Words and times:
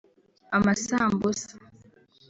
amasambusa 0.57 1.53